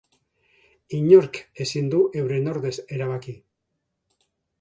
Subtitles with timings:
[0.99, 3.35] Inork ezin du euren ordez erabaki.